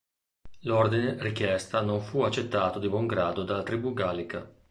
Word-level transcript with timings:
L'ordine-richiesta 0.61 1.81
non 1.81 2.01
fu 2.01 2.21
accettato 2.23 2.79
di 2.79 2.89
buon 2.89 3.05
grado 3.05 3.43
dalla 3.43 3.61
tribù 3.61 3.93
gallica. 3.93 4.51